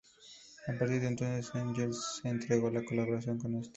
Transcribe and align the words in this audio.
A 0.67 0.73
partir 0.79 0.99
de 0.99 1.09
entonces, 1.09 1.51
Engels 1.53 1.95
se 2.23 2.27
entregó 2.29 2.69
a 2.69 2.71
la 2.71 2.83
colaboración 2.83 3.37
con 3.37 3.53
este. 3.57 3.69